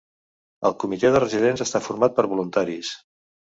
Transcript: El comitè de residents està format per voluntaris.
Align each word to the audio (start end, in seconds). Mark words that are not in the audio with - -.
El 0.69 0.73
comitè 0.83 1.11
de 1.17 1.21
residents 1.25 1.63
està 1.67 1.83
format 1.91 2.19
per 2.19 2.27
voluntaris. 2.35 2.93